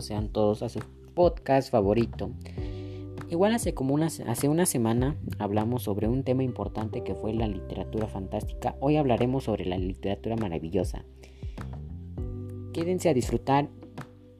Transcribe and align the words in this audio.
sean 0.00 0.28
todos 0.28 0.62
a 0.62 0.68
su 0.68 0.80
podcast 1.14 1.70
favorito. 1.70 2.30
Igual 3.30 3.54
hace 3.54 3.74
como 3.74 3.94
una, 3.94 4.06
hace 4.06 4.48
una 4.48 4.66
semana 4.66 5.16
hablamos 5.38 5.82
sobre 5.82 6.08
un 6.08 6.22
tema 6.22 6.42
importante 6.42 7.02
que 7.02 7.14
fue 7.14 7.32
la 7.32 7.48
literatura 7.48 8.06
fantástica. 8.06 8.76
Hoy 8.80 8.96
hablaremos 8.96 9.44
sobre 9.44 9.64
la 9.64 9.78
literatura 9.78 10.36
maravillosa. 10.36 11.04
Quédense 12.72 13.08
a 13.08 13.14
disfrutar 13.14 13.68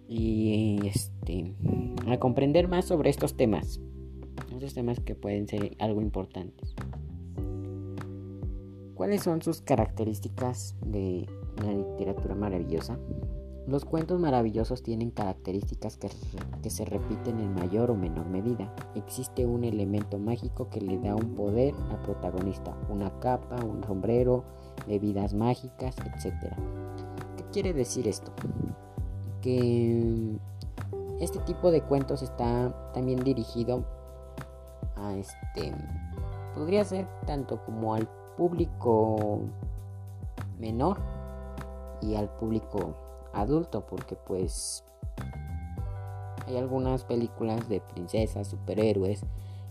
y 0.09 0.87
este, 0.87 1.55
a 2.07 2.19
comprender 2.19 2.69
más 2.69 2.85
sobre 2.85 3.11
estos 3.11 3.37
temas. 3.37 3.81
Estos 4.53 4.75
temas 4.75 5.01
que 5.01 5.15
pueden 5.15 5.49
ser 5.49 5.77
algo 5.79 6.01
importantes. 6.01 6.75
¿Cuáles 8.95 9.23
son 9.23 9.43
sus 9.43 9.61
características 9.61 10.77
de 10.87 11.27
la 11.63 11.73
literatura 11.73 12.35
maravillosa? 12.35 12.99
Los 13.67 13.87
cuentos 13.87 14.21
maravillosos 14.21 14.83
tienen 14.83 15.11
características 15.11 15.97
que, 15.97 16.11
que, 16.63 16.69
se 16.69 16.85
repiten 16.85 17.41
en 17.41 17.55
mayor 17.55 17.91
o 17.91 17.95
menor 17.95 18.27
medida. 18.27 18.71
Existe 18.95 19.47
un 19.47 19.65
elemento 19.65 20.19
mágico 20.19 20.69
que 20.69 20.83
le 20.83 20.99
da 20.99 21.15
un 21.15 21.35
poder 21.35 21.75
al 21.91 22.03
protagonista, 22.03 22.77
una 22.91 23.11
capa, 23.21 23.57
un 23.65 23.83
sombrero, 23.83 24.45
bebidas 24.87 25.33
mágicas, 25.33 25.97
etc. 25.99 26.53
¿Qué 27.39 27.45
quiere 27.53 27.73
decir 27.73 28.07
esto? 28.07 28.33
Que 29.41 30.37
este 31.21 31.39
tipo 31.41 31.71
de 31.71 31.81
cuentos 31.81 32.21
está 32.21 32.93
también 32.93 33.25
dirigido 33.25 33.83
a 34.97 35.15
este... 35.17 35.73
Podría 36.55 36.85
ser 36.85 37.09
tanto 37.27 37.65
como 37.65 37.95
al 37.95 38.09
público 38.37 39.41
menor 40.59 40.99
y 42.01 42.15
al 42.15 42.29
público 42.29 42.95
adulto 43.35 43.87
porque 43.87 44.17
pues 44.17 44.85
hay 46.47 46.57
algunas 46.57 47.05
películas 47.05 47.69
de 47.69 47.81
princesas, 47.81 48.49
superhéroes 48.49 49.25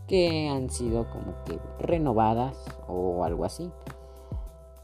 que 0.07 0.49
han 0.49 0.69
sido 0.69 1.09
como 1.09 1.43
que 1.45 1.59
renovadas 1.79 2.57
o 2.87 3.23
algo 3.23 3.45
así. 3.45 3.71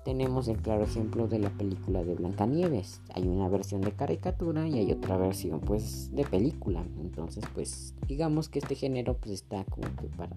Tenemos 0.06 0.48
el 0.48 0.58
claro 0.58 0.84
ejemplo 0.84 1.28
de 1.28 1.40
la 1.40 1.50
película 1.50 2.04
de 2.04 2.16
Blancanieves. 2.16 3.02
Hay 3.14 3.28
una 3.28 3.50
versión 3.50 3.82
de 3.82 3.92
caricatura 3.92 4.68
y 4.68 4.80
hay 4.80 4.92
otra 4.92 5.18
versión 5.18 5.60
pues 5.60 6.16
de 6.16 6.24
película. 6.24 6.84
Entonces 7.00 7.44
pues 7.54 7.96
digamos 8.08 8.50
que 8.50 8.60
este 8.60 8.76
género 8.76 9.18
pues 9.18 9.34
está 9.34 9.66
como 9.66 9.88
que 9.98 10.08
para, 10.08 10.36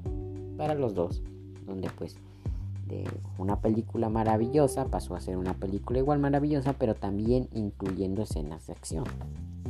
para 0.56 0.74
los 0.74 0.94
dos. 0.94 1.22
Donde 1.64 1.88
pues 1.90 2.16
una 3.38 3.60
película 3.60 4.08
maravillosa 4.08 4.86
pasó 4.86 5.14
a 5.14 5.20
ser 5.20 5.36
una 5.36 5.54
película 5.54 5.98
igual 5.98 6.18
maravillosa, 6.18 6.74
pero 6.74 6.94
también 6.94 7.48
incluyendo 7.52 8.22
escenas 8.22 8.66
de 8.66 8.72
acción. 8.74 9.04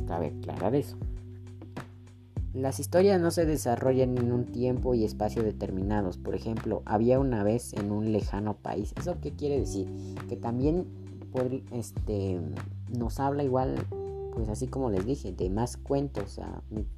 Cabe 0.07 0.33
aclarar 0.37 0.75
eso. 0.75 0.97
Las 2.53 2.79
historias 2.79 3.19
no 3.19 3.31
se 3.31 3.47
desarrollan 3.47 4.15
en 4.17 4.31
un 4.31 4.45
tiempo 4.45 4.93
y 4.93 5.05
espacio 5.05 5.41
determinados. 5.41 6.17
Por 6.17 6.35
ejemplo, 6.35 6.83
había 6.85 7.19
una 7.19 7.43
vez 7.43 7.73
en 7.73 7.91
un 7.91 8.11
lejano 8.11 8.55
país. 8.57 8.93
¿Eso 8.95 9.17
qué 9.21 9.31
quiere 9.31 9.59
decir? 9.59 9.87
Que 10.29 10.35
también 10.35 10.85
este, 11.71 12.39
nos 12.95 13.19
habla 13.19 13.43
igual, 13.43 13.75
pues 14.35 14.49
así 14.49 14.67
como 14.67 14.91
les 14.91 15.03
dije, 15.03 15.31
de 15.31 15.49
más 15.49 15.77
cuentos. 15.77 16.39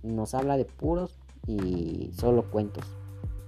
nos 0.04 0.34
habla 0.34 0.58
de 0.58 0.66
puros 0.66 1.18
y 1.48 2.12
solo 2.14 2.52
cuentos. 2.52 2.84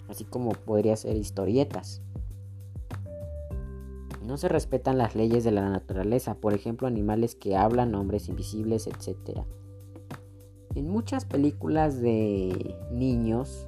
Así 0.08 0.24
como 0.24 0.52
podría 0.52 0.96
ser 0.96 1.18
historietas. 1.18 2.02
No 4.28 4.36
se 4.36 4.50
respetan 4.50 4.98
las 4.98 5.16
leyes 5.16 5.46
de 5.46 5.52
la 5.52 5.70
naturaleza, 5.70 6.36
por 6.36 6.54
ejemplo 6.54 6.86
animales 6.86 7.34
que 7.34 7.56
hablan, 7.56 7.96
hombres 7.96 8.28
invisibles, 8.28 8.86
etc. 8.86 9.40
En 10.76 10.90
muchas 10.90 11.24
películas 11.24 12.02
de 12.02 12.76
niños 12.92 13.66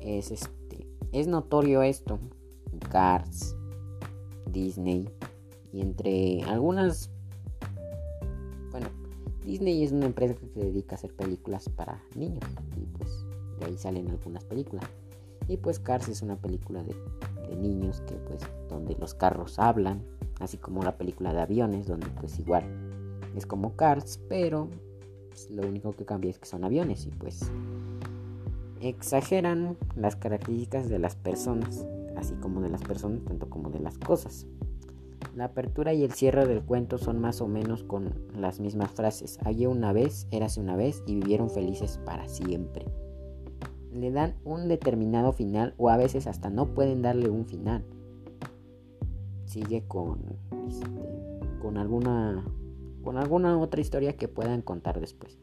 es, 0.00 0.32
este, 0.32 0.88
es 1.12 1.28
notorio 1.28 1.82
esto. 1.82 2.18
Cars, 2.90 3.54
Disney 4.50 5.08
y 5.72 5.80
entre 5.80 6.42
algunas... 6.42 7.12
Bueno, 8.72 8.88
Disney 9.44 9.84
es 9.84 9.92
una 9.92 10.06
empresa 10.06 10.34
que 10.34 10.48
se 10.48 10.58
dedica 10.58 10.96
a 10.96 10.98
hacer 10.98 11.14
películas 11.14 11.68
para 11.68 12.02
niños 12.16 12.44
y 12.76 12.84
pues 12.96 13.24
de 13.60 13.66
ahí 13.66 13.78
salen 13.78 14.10
algunas 14.10 14.42
películas. 14.42 14.84
Y 15.46 15.56
pues 15.58 15.78
Cars 15.78 16.08
es 16.08 16.22
una 16.22 16.34
película 16.34 16.82
de 16.82 16.96
de 17.48 17.56
niños 17.56 18.00
que 18.02 18.14
pues 18.14 18.42
donde 18.68 18.94
los 18.96 19.14
carros 19.14 19.58
hablan, 19.58 20.04
así 20.40 20.58
como 20.58 20.82
la 20.82 20.96
película 20.96 21.32
de 21.32 21.40
aviones 21.40 21.86
donde 21.86 22.06
pues 22.20 22.38
igual 22.38 22.64
es 23.36 23.46
como 23.46 23.76
Cars, 23.76 24.20
pero 24.28 24.68
pues, 25.28 25.50
lo 25.50 25.66
único 25.66 25.92
que 25.92 26.04
cambia 26.04 26.30
es 26.30 26.38
que 26.38 26.46
son 26.46 26.64
aviones 26.64 27.06
y 27.06 27.10
pues 27.10 27.50
exageran 28.80 29.76
las 29.96 30.16
características 30.16 30.88
de 30.88 30.98
las 30.98 31.16
personas, 31.16 31.86
así 32.16 32.34
como 32.34 32.60
de 32.60 32.68
las 32.68 32.82
personas, 32.82 33.24
tanto 33.24 33.48
como 33.48 33.70
de 33.70 33.80
las 33.80 33.98
cosas. 33.98 34.46
La 35.34 35.46
apertura 35.46 35.92
y 35.94 36.04
el 36.04 36.12
cierre 36.12 36.46
del 36.46 36.62
cuento 36.62 36.98
son 36.98 37.20
más 37.20 37.40
o 37.40 37.48
menos 37.48 37.84
con 37.84 38.12
las 38.36 38.60
mismas 38.60 38.90
frases. 38.90 39.38
Había 39.44 39.68
una 39.68 39.92
vez, 39.92 40.26
érase 40.30 40.60
una 40.60 40.76
vez 40.76 41.02
y 41.06 41.14
vivieron 41.14 41.50
felices 41.50 42.00
para 42.04 42.28
siempre 42.28 42.86
le 43.92 44.10
dan 44.10 44.34
un 44.44 44.68
determinado 44.68 45.32
final 45.32 45.74
o 45.78 45.88
a 45.90 45.96
veces 45.96 46.26
hasta 46.26 46.50
no 46.50 46.74
pueden 46.74 47.02
darle 47.02 47.30
un 47.30 47.46
final. 47.46 47.84
Sigue 49.46 49.84
con, 49.86 50.20
este, 50.68 50.86
con 51.60 51.78
alguna 51.78 52.44
con 53.02 53.16
alguna 53.16 53.56
otra 53.58 53.80
historia 53.80 54.16
que 54.16 54.28
puedan 54.28 54.60
contar 54.60 55.00
después. 55.00 55.38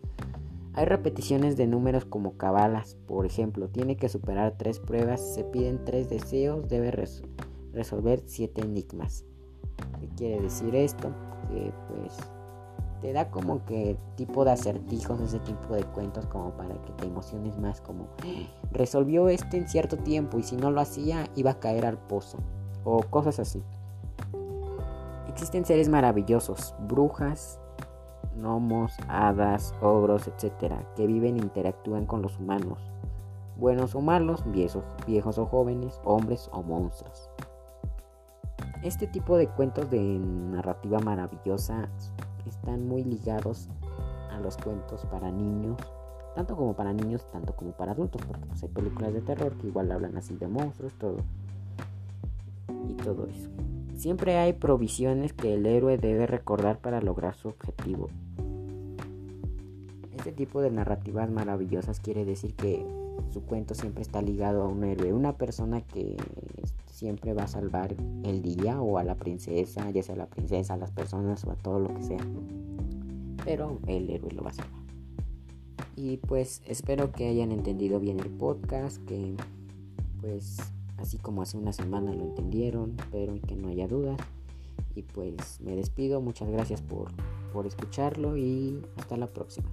Hay 0.73 0.85
repeticiones 0.85 1.55
de 1.57 1.67
números 1.67 2.05
como 2.05 2.37
cabalas, 2.37 2.95
por 3.07 3.25
ejemplo, 3.25 3.69
tiene 3.69 3.95
que 3.95 4.09
superar 4.09 4.55
tres 4.57 4.79
pruebas, 4.79 5.21
se 5.33 5.45
piden 5.45 5.83
tres 5.85 6.09
deseos, 6.09 6.67
debe 6.67 6.91
resolver 7.71 8.21
siete 8.25 8.61
enigmas. 8.61 9.23
¿Qué 9.99 10.09
quiere 10.09 10.41
decir 10.41 10.75
esto? 10.75 11.09
Que 11.49 11.71
pues 11.87 12.17
te 13.05 13.13
da 13.13 13.29
como 13.29 13.63
que 13.65 13.95
tipo 14.15 14.45
de 14.45 14.51
acertijos, 14.53 15.21
ese 15.21 15.37
tipo 15.37 15.75
de 15.75 15.83
cuentos 15.83 16.25
como 16.25 16.49
para 16.57 16.73
que 16.73 16.91
te 16.93 17.05
emociones 17.05 17.55
más, 17.59 17.79
como 17.79 18.07
resolvió 18.71 19.29
este 19.29 19.57
en 19.57 19.69
cierto 19.69 19.95
tiempo 19.95 20.39
y 20.39 20.43
si 20.43 20.55
no 20.55 20.71
lo 20.71 20.81
hacía 20.81 21.27
iba 21.35 21.51
a 21.51 21.59
caer 21.59 21.85
al 21.85 21.99
pozo 21.99 22.39
o 22.83 23.03
cosas 23.03 23.37
así. 23.37 23.61
Existen 25.29 25.65
seres 25.65 25.87
maravillosos, 25.87 26.73
brujas, 26.87 27.59
gnomos, 28.35 28.93
hadas, 29.07 29.75
ogros, 29.83 30.27
etcétera, 30.27 30.83
que 30.95 31.05
viven 31.05 31.35
e 31.35 31.43
interactúan 31.43 32.07
con 32.07 32.23
los 32.23 32.39
humanos, 32.39 32.79
buenos 33.55 33.93
o 33.93 34.01
malos, 34.01 34.43
viejos, 34.51 34.83
viejos 35.05 35.37
o 35.37 35.45
jóvenes, 35.45 36.01
hombres 36.05 36.49
o 36.51 36.63
monstruos. 36.63 37.29
Este 38.81 39.05
tipo 39.05 39.37
de 39.37 39.47
cuentos 39.47 39.91
de 39.91 40.01
narrativa 40.01 40.97
maravillosa 40.97 41.87
están 42.49 42.87
muy 42.87 43.03
ligados 43.03 43.69
a 44.31 44.39
los 44.39 44.57
cuentos 44.57 45.05
para 45.05 45.31
niños, 45.31 45.77
tanto 46.35 46.55
como 46.55 46.75
para 46.75 46.93
niños, 46.93 47.25
tanto 47.31 47.55
como 47.55 47.71
para 47.71 47.93
adultos, 47.93 48.21
porque 48.27 48.45
pues, 48.47 48.63
hay 48.63 48.69
películas 48.69 49.13
de 49.13 49.21
terror 49.21 49.53
que 49.53 49.67
igual 49.67 49.91
hablan 49.91 50.17
así 50.17 50.35
de 50.35 50.47
monstruos, 50.47 50.93
todo. 50.93 51.17
Y 52.87 52.93
todo 52.93 53.27
eso. 53.27 53.49
Siempre 53.95 54.37
hay 54.37 54.53
provisiones 54.53 55.33
que 55.33 55.53
el 55.53 55.65
héroe 55.65 55.97
debe 55.97 56.27
recordar 56.27 56.79
para 56.79 57.01
lograr 57.01 57.35
su 57.35 57.47
objetivo. 57.47 58.09
Este 60.15 60.31
tipo 60.31 60.61
de 60.61 60.71
narrativas 60.71 61.29
maravillosas 61.29 61.99
quiere 61.99 62.25
decir 62.25 62.55
que 62.55 62.85
su 63.31 63.43
cuento 63.43 63.73
siempre 63.73 64.01
está 64.01 64.21
ligado 64.21 64.63
a 64.63 64.67
un 64.67 64.83
héroe, 64.83 65.13
una 65.13 65.37
persona 65.37 65.81
que 65.81 66.17
siempre 66.95 67.33
va 67.33 67.43
a 67.43 67.47
salvar 67.47 67.93
el 68.23 68.41
día 68.41 68.81
o 68.81 68.97
a 68.97 69.03
la 69.03 69.15
princesa, 69.15 69.91
ya 69.91 70.01
sea 70.01 70.15
la 70.15 70.27
princesa, 70.27 70.75
a 70.75 70.77
las 70.77 70.91
personas 70.91 71.43
o 71.43 71.51
a 71.51 71.55
todo 71.55 71.77
lo 71.79 71.93
que 71.93 72.01
sea. 72.01 72.25
Pero 73.43 73.79
el 73.85 74.09
héroe 74.09 74.31
lo 74.31 74.43
va 74.43 74.51
a 74.51 74.53
salvar. 74.53 74.79
Y 75.97 76.17
pues 76.17 76.61
espero 76.65 77.11
que 77.11 77.27
hayan 77.27 77.51
entendido 77.51 77.99
bien 77.99 78.21
el 78.21 78.29
podcast, 78.29 79.03
que 79.05 79.35
pues 80.21 80.57
así 80.97 81.17
como 81.17 81.41
hace 81.41 81.57
una 81.57 81.73
semana 81.73 82.13
lo 82.13 82.23
entendieron, 82.23 82.95
pero 83.11 83.35
que 83.45 83.57
no 83.57 83.67
haya 83.67 83.89
dudas. 83.89 84.17
Y 84.95 85.01
pues 85.01 85.59
me 85.59 85.75
despido, 85.75 86.21
muchas 86.21 86.49
gracias 86.49 86.81
por, 86.81 87.11
por 87.51 87.67
escucharlo 87.67 88.37
y 88.37 88.81
hasta 88.95 89.17
la 89.17 89.27
próxima. 89.27 89.67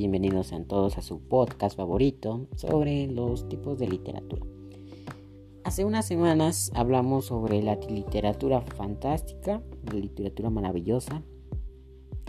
Bienvenidos 0.00 0.54
a 0.54 0.64
todos 0.64 0.96
a 0.96 1.02
su 1.02 1.20
podcast 1.20 1.76
favorito 1.76 2.46
sobre 2.56 3.06
los 3.06 3.46
tipos 3.50 3.78
de 3.78 3.86
literatura. 3.86 4.46
Hace 5.62 5.84
unas 5.84 6.06
semanas 6.06 6.72
hablamos 6.74 7.26
sobre 7.26 7.62
la 7.62 7.74
literatura 7.74 8.62
fantástica, 8.62 9.62
la 9.84 9.92
literatura 9.92 10.48
maravillosa, 10.48 11.22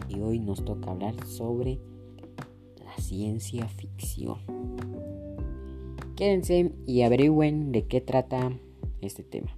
y 0.09 0.19
hoy 0.19 0.39
nos 0.39 0.65
toca 0.65 0.91
hablar 0.91 1.15
sobre 1.25 1.79
la 2.83 2.93
ciencia 3.01 3.69
ficción. 3.69 4.39
Quédense 6.17 6.73
y 6.85 7.03
averigüen 7.03 7.71
de 7.71 7.87
qué 7.87 8.01
trata 8.01 8.51
este 8.99 9.23
tema. 9.23 9.55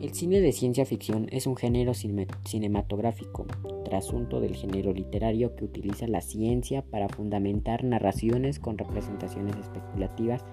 El 0.00 0.14
cine 0.14 0.40
de 0.40 0.50
ciencia 0.50 0.84
ficción 0.84 1.28
es 1.30 1.46
un 1.46 1.54
género 1.54 1.92
cinematográfico, 1.94 3.46
trasunto 3.92 4.40
del 4.40 4.56
género 4.56 4.94
literario 4.94 5.54
que 5.54 5.66
utiliza 5.66 6.06
la 6.06 6.22
ciencia 6.22 6.80
para 6.80 7.10
fundamentar 7.10 7.84
narraciones 7.84 8.58
con 8.58 8.78
representaciones 8.78 9.54
especulativas 9.56 10.46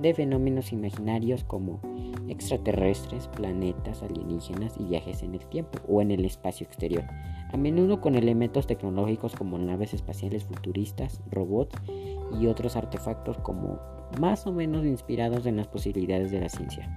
de 0.00 0.14
fenómenos 0.14 0.72
imaginarios 0.72 1.44
como 1.44 1.82
extraterrestres, 2.26 3.28
planetas 3.28 4.02
alienígenas 4.02 4.76
y 4.80 4.84
viajes 4.84 5.22
en 5.22 5.34
el 5.34 5.44
tiempo 5.44 5.78
o 5.86 6.00
en 6.00 6.10
el 6.10 6.24
espacio 6.24 6.66
exterior, 6.66 7.04
a 7.52 7.58
menudo 7.58 8.00
con 8.00 8.14
elementos 8.14 8.66
tecnológicos 8.66 9.34
como 9.34 9.58
naves 9.58 9.92
espaciales 9.92 10.44
futuristas, 10.44 11.20
robots 11.30 11.76
y 12.40 12.46
otros 12.46 12.76
artefactos 12.76 13.36
como 13.40 13.78
más 14.18 14.46
o 14.46 14.52
menos 14.52 14.86
inspirados 14.86 15.44
en 15.44 15.58
las 15.58 15.68
posibilidades 15.68 16.30
de 16.30 16.40
la 16.40 16.48
ciencia. 16.48 16.90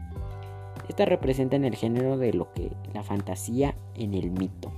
Esta 0.87 1.03
representa 1.03 1.57
en 1.57 1.65
el 1.65 1.75
género 1.75 2.17
de 2.17 2.31
lo 2.31 2.53
que 2.53 2.71
la 2.93 3.03
fantasía 3.03 3.75
en 3.95 4.13
el 4.13 4.31
mito. 4.31 4.71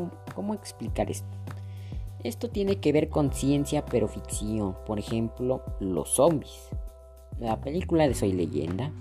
¿Cómo, 0.00 0.10
¿Cómo 0.34 0.54
explicar 0.54 1.10
esto? 1.10 1.28
Esto 2.22 2.50
tiene 2.50 2.76
que 2.76 2.92
ver 2.92 3.08
con 3.08 3.32
ciencia 3.32 3.84
pero 3.84 4.08
ficción. 4.08 4.76
Por 4.86 4.98
ejemplo, 4.98 5.62
los 5.80 6.10
zombies. 6.10 6.68
La 7.38 7.60
película 7.60 8.06
de 8.06 8.14
Soy 8.14 8.32
leyenda 8.32 8.92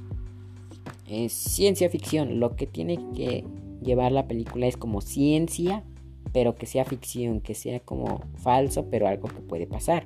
es 1.08 1.34
ciencia 1.34 1.90
ficción. 1.90 2.40
Lo 2.40 2.56
que 2.56 2.68
tiene 2.68 2.98
que 3.16 3.46
llevar 3.82 4.12
la 4.12 4.28
película 4.28 4.68
es 4.68 4.78
como 4.78 5.02
ciencia 5.02 5.84
pero 6.32 6.56
que 6.56 6.68
sea 6.68 6.86
ficción, 6.86 7.42
que 7.42 7.56
sea 7.56 7.80
como 7.80 8.22
falso 8.36 8.86
pero 8.90 9.08
algo 9.08 9.28
que 9.28 9.42
puede 9.42 9.68
pasar. 9.68 10.06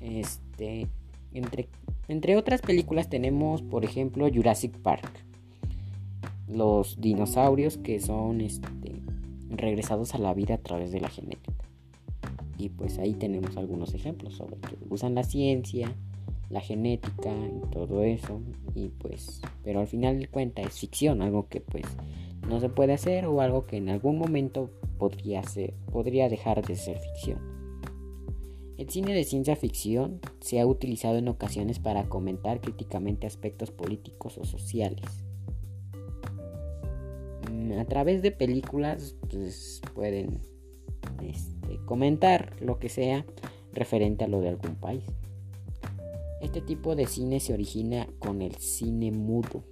Este, 0.00 0.86
entre, 1.34 1.68
entre 2.08 2.36
otras 2.36 2.62
películas 2.62 3.08
tenemos, 3.08 3.62
por 3.62 3.84
ejemplo, 3.84 4.28
Jurassic 4.32 4.72
Park. 4.78 5.26
Los 6.48 7.00
dinosaurios 7.00 7.76
que 7.78 8.00
son 8.00 8.40
este, 8.40 9.02
regresados 9.50 10.14
a 10.14 10.18
la 10.18 10.34
vida 10.34 10.54
a 10.54 10.58
través 10.58 10.92
de 10.92 11.00
la 11.00 11.08
genética. 11.08 11.64
Y 12.58 12.70
pues 12.70 12.98
ahí 12.98 13.14
tenemos 13.14 13.56
algunos 13.56 13.94
ejemplos 13.94 14.34
sobre 14.34 14.56
que 14.56 14.76
usan 14.88 15.14
la 15.14 15.24
ciencia, 15.24 15.94
la 16.50 16.60
genética 16.60 17.30
y 17.30 17.70
todo 17.70 18.02
eso. 18.02 18.40
Y 18.74 18.88
pues, 18.88 19.40
pero 19.62 19.80
al 19.80 19.86
final 19.86 20.18
de 20.18 20.28
cuentas 20.28 20.66
es 20.66 20.78
ficción, 20.78 21.22
algo 21.22 21.48
que 21.48 21.60
pues 21.60 21.84
no 22.48 22.60
se 22.60 22.68
puede 22.68 22.92
hacer 22.92 23.26
o 23.26 23.40
algo 23.40 23.66
que 23.66 23.76
en 23.76 23.88
algún 23.88 24.18
momento 24.18 24.70
podría 24.98 25.42
ser, 25.42 25.74
podría 25.92 26.28
dejar 26.28 26.64
de 26.64 26.76
ser 26.76 26.98
ficción. 26.98 27.38
El 28.78 28.90
cine 28.90 29.14
de 29.14 29.24
ciencia 29.24 29.56
ficción 29.56 30.20
se 30.40 30.60
ha 30.60 30.66
utilizado 30.66 31.16
en 31.16 31.28
ocasiones 31.28 31.78
para 31.78 32.08
comentar 32.08 32.60
críticamente 32.60 33.26
aspectos 33.26 33.70
políticos 33.70 34.36
o 34.38 34.44
sociales. 34.44 35.25
A 37.78 37.84
través 37.84 38.22
de 38.22 38.30
películas 38.30 39.16
pues, 39.30 39.80
pueden 39.94 40.40
este, 41.22 41.78
comentar 41.84 42.54
lo 42.60 42.78
que 42.78 42.88
sea 42.88 43.24
referente 43.72 44.24
a 44.24 44.28
lo 44.28 44.40
de 44.40 44.50
algún 44.50 44.76
país. 44.76 45.04
Este 46.40 46.60
tipo 46.60 46.96
de 46.96 47.06
cine 47.06 47.40
se 47.40 47.54
origina 47.54 48.06
con 48.18 48.42
el 48.42 48.56
cine 48.56 49.10
mudo, 49.10 49.64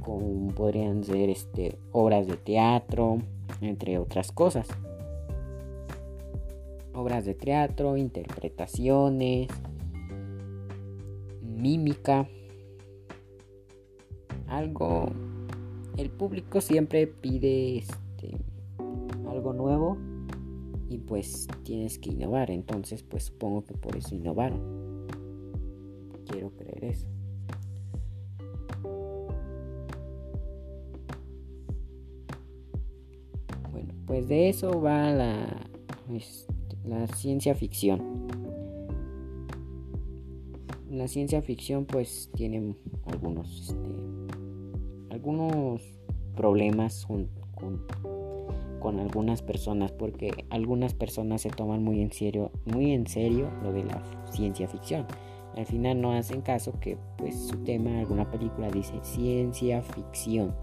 como 0.00 0.52
podrían 0.54 1.04
ser 1.04 1.30
este, 1.30 1.78
obras 1.92 2.26
de 2.26 2.36
teatro, 2.36 3.18
entre 3.60 3.98
otras 3.98 4.32
cosas 4.32 4.68
obras 6.94 7.24
de 7.24 7.34
teatro, 7.34 7.96
interpretaciones, 7.96 9.48
mímica. 11.42 12.28
Algo, 14.48 15.10
el 15.96 16.10
público 16.10 16.60
siempre 16.60 17.06
pide 17.06 17.78
este, 17.78 18.38
algo 19.28 19.52
nuevo 19.52 19.98
y 20.88 20.98
pues 20.98 21.48
tienes 21.64 21.98
que 21.98 22.10
innovar. 22.10 22.50
Entonces 22.50 23.02
pues 23.02 23.24
supongo 23.24 23.64
que 23.64 23.74
por 23.74 23.96
eso 23.96 24.14
innovaron. 24.14 25.06
Quiero 26.26 26.50
creer 26.50 26.84
eso. 26.84 27.06
Bueno, 33.70 33.94
pues 34.06 34.28
de 34.28 34.48
eso 34.48 34.80
va 34.80 35.10
la... 35.12 35.68
Pues, 36.06 36.46
la 36.84 37.06
ciencia 37.08 37.54
ficción. 37.54 38.26
La 40.90 41.08
ciencia 41.08 41.40
ficción 41.42 41.86
pues 41.86 42.30
tiene 42.34 42.74
algunos, 43.06 43.70
este, 43.70 44.01
algunos 45.22 45.80
problemas 46.34 47.06
con, 47.06 47.30
con, 48.80 48.98
algunas 48.98 49.40
personas 49.40 49.92
porque 49.92 50.32
algunas 50.50 50.94
personas 50.94 51.42
se 51.42 51.50
toman 51.50 51.84
muy 51.84 52.02
en 52.02 52.10
serio, 52.10 52.50
muy 52.64 52.90
en 52.90 53.06
serio 53.06 53.48
lo 53.62 53.72
de 53.72 53.84
la 53.84 54.02
ciencia 54.32 54.66
ficción. 54.66 55.06
Al 55.56 55.64
final 55.66 56.00
no 56.00 56.10
hacen 56.10 56.40
caso 56.40 56.72
que 56.80 56.98
pues 57.18 57.36
su 57.46 57.58
tema, 57.58 58.00
alguna 58.00 58.28
película 58.32 58.68
dice 58.68 58.94
ciencia 59.02 59.80
ficción. 59.82 60.56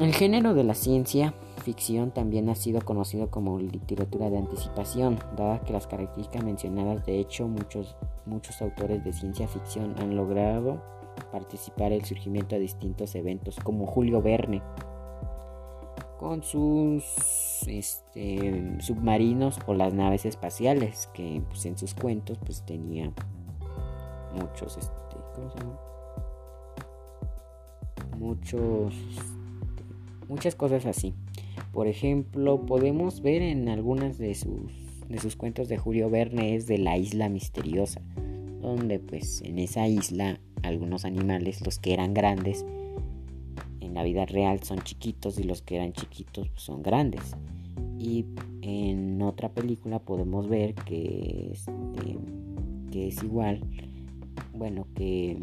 El 0.00 0.12
género 0.12 0.54
de 0.54 0.64
la 0.64 0.74
ciencia 0.74 1.32
ficción 1.62 2.10
también 2.10 2.48
ha 2.48 2.56
sido 2.56 2.80
conocido 2.80 3.30
como 3.30 3.60
literatura 3.60 4.30
de 4.30 4.38
anticipación, 4.38 5.20
dada 5.36 5.60
que 5.60 5.72
las 5.72 5.86
características 5.86 6.42
mencionadas, 6.42 7.06
de 7.06 7.20
hecho 7.20 7.46
muchos, 7.46 7.96
muchos 8.26 8.60
autores 8.62 9.04
de 9.04 9.12
ciencia 9.12 9.46
ficción 9.46 9.94
han 10.00 10.16
logrado 10.16 10.99
participar 11.32 11.92
el 11.92 12.04
surgimiento 12.04 12.54
de 12.54 12.62
distintos 12.62 13.14
eventos, 13.14 13.56
como 13.56 13.86
Julio 13.86 14.22
Verne, 14.22 14.62
con 16.18 16.42
sus 16.42 17.04
este, 17.66 18.76
submarinos 18.80 19.58
o 19.66 19.74
las 19.74 19.94
naves 19.94 20.26
espaciales, 20.26 21.08
que 21.14 21.42
pues, 21.48 21.64
en 21.64 21.78
sus 21.78 21.94
cuentos 21.94 22.38
pues 22.44 22.62
tenía 22.66 23.12
muchos, 24.34 24.76
este. 24.76 25.00
Muchos, 28.18 28.94
este, 28.94 29.84
muchas 30.28 30.54
cosas 30.54 30.84
así. 30.84 31.14
Por 31.72 31.86
ejemplo, 31.86 32.66
podemos 32.66 33.22
ver 33.22 33.40
en 33.40 33.68
algunas 33.70 34.18
de 34.18 34.34
sus, 34.34 34.72
de 35.08 35.18
sus 35.18 35.36
cuentos 35.36 35.68
de 35.68 35.78
Julio 35.78 36.10
Verne 36.10 36.54
es 36.54 36.66
de 36.66 36.76
la 36.76 36.98
isla 36.98 37.30
misteriosa, 37.30 38.02
donde 38.60 38.98
pues 38.98 39.40
en 39.42 39.58
esa 39.58 39.88
isla 39.88 40.38
algunos 40.62 41.04
animales, 41.04 41.64
los 41.64 41.78
que 41.78 41.92
eran 41.92 42.14
grandes, 42.14 42.64
en 43.80 43.94
la 43.94 44.02
vida 44.02 44.26
real 44.26 44.62
son 44.62 44.80
chiquitos 44.80 45.38
y 45.38 45.42
los 45.42 45.62
que 45.62 45.76
eran 45.76 45.92
chiquitos 45.92 46.48
pues, 46.48 46.62
son 46.62 46.82
grandes. 46.82 47.36
Y 47.98 48.24
en 48.62 49.20
otra 49.22 49.50
película 49.50 49.98
podemos 49.98 50.48
ver 50.48 50.74
que, 50.74 51.50
este, 51.52 52.18
que 52.90 53.08
es 53.08 53.22
igual, 53.22 53.60
bueno, 54.54 54.86
que 54.94 55.38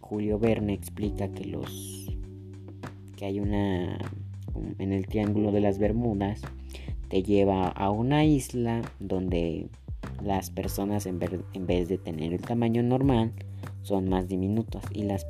Julio 0.00 0.38
Verne 0.38 0.74
explica 0.74 1.28
que 1.28 1.44
los 1.44 2.06
que 3.16 3.24
hay 3.24 3.40
una 3.40 3.98
en 4.78 4.92
el 4.92 5.06
Triángulo 5.06 5.52
de 5.52 5.60
las 5.60 5.78
Bermudas, 5.78 6.40
te 7.08 7.22
lleva 7.22 7.68
a 7.68 7.90
una 7.90 8.24
isla 8.24 8.82
donde 8.98 9.68
las 10.22 10.50
personas 10.50 11.06
en, 11.06 11.18
vez 11.18 11.88
de 11.88 11.98
tener 11.98 12.32
el 12.32 12.40
tamaño 12.40 12.82
normal 12.82 13.32
son 13.86 14.08
más 14.08 14.26
diminutas 14.26 14.82
y 14.92 15.04
las, 15.04 15.24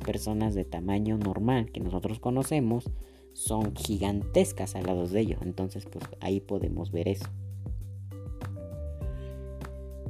personas 0.00 0.54
de 0.54 0.64
tamaño 0.64 1.18
normal 1.18 1.70
que 1.70 1.80
nosotros 1.80 2.18
conocemos 2.18 2.90
son 3.34 3.76
gigantescas 3.76 4.74
al 4.74 4.84
lado 4.84 5.06
de 5.06 5.20
ellos. 5.20 5.40
Entonces 5.42 5.84
pues 5.84 6.04
ahí 6.20 6.40
podemos 6.40 6.90
ver 6.92 7.08
eso. 7.08 7.26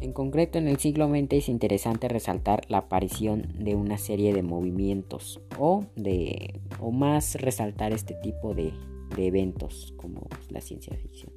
En 0.00 0.12
concreto, 0.12 0.58
en 0.58 0.68
el 0.68 0.76
siglo 0.76 1.08
XX 1.08 1.32
es 1.32 1.48
interesante 1.48 2.08
resaltar 2.08 2.60
la 2.68 2.78
aparición 2.78 3.48
de 3.58 3.74
una 3.74 3.98
serie 3.98 4.32
de 4.32 4.42
movimientos 4.42 5.40
o, 5.58 5.86
de, 5.96 6.60
o 6.78 6.92
más 6.92 7.34
resaltar 7.36 7.92
este 7.92 8.14
tipo 8.14 8.54
de, 8.54 8.72
eventos 9.16 9.94
como 9.96 10.28
la 10.50 10.60
ciencia 10.60 10.94
ficción. 10.96 11.32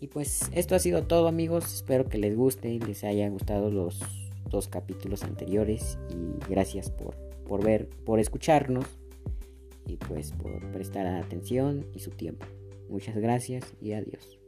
Y 0.00 0.06
pues 0.06 0.50
esto 0.54 0.74
ha 0.74 0.78
sido 0.78 1.04
todo 1.04 1.28
amigos, 1.28 1.74
espero 1.74 2.08
que 2.08 2.18
les 2.18 2.36
guste, 2.36 2.72
y 2.72 2.78
les 2.78 3.04
haya 3.04 3.28
gustado 3.28 3.70
los 3.70 4.00
dos 4.54 4.68
capítulos 4.68 5.24
anteriores 5.24 5.98
y 6.10 6.50
gracias 6.50 6.90
por, 6.90 7.14
por 7.46 7.62
ver, 7.62 7.88
por 8.04 8.20
escucharnos 8.20 8.86
y 9.86 9.96
pues 9.96 10.32
por 10.32 10.70
prestar 10.72 11.06
atención 11.06 11.86
y 11.94 11.98
su 11.98 12.10
tiempo. 12.10 12.46
Muchas 12.88 13.16
gracias 13.16 13.74
y 13.80 13.92
adiós. 13.92 14.43